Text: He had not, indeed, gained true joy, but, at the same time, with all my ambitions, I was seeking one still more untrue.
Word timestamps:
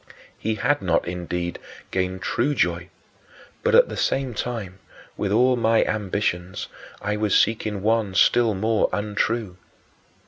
He 0.35 0.55
had 0.55 0.81
not, 0.81 1.07
indeed, 1.07 1.59
gained 1.91 2.23
true 2.23 2.55
joy, 2.55 2.89
but, 3.61 3.75
at 3.75 3.87
the 3.87 3.95
same 3.95 4.33
time, 4.33 4.79
with 5.15 5.31
all 5.31 5.55
my 5.55 5.83
ambitions, 5.85 6.67
I 7.03 7.17
was 7.17 7.37
seeking 7.37 7.83
one 7.83 8.15
still 8.15 8.55
more 8.55 8.89
untrue. 8.93 9.57